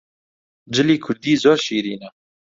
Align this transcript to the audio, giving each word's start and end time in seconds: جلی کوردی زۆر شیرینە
جلی 0.73 0.95
کوردی 1.03 1.33
زۆر 1.43 1.57
شیرینە 1.65 2.09